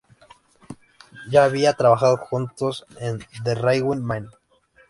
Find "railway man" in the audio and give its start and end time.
3.53-4.29